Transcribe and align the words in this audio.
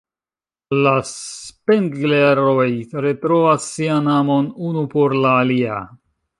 La 0.87 0.93
Spengler-oj 1.09 2.67
retrovas 3.07 3.69
sian 3.77 4.11
amon 4.17 4.51
unu 4.73 4.87
por 4.99 5.19
la 5.23 5.39
alia. 5.47 5.81